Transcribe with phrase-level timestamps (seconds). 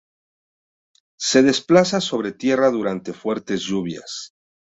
[1.19, 4.33] Se desplaza sobre tierra durante fuertes lluvias.